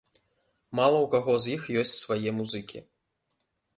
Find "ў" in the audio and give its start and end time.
1.01-1.07